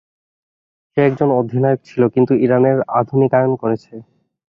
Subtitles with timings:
[0.97, 3.93] সে একজন একনায়ক ছিল, কিন্তু ইরানের আধুনিকায়নও করেছে।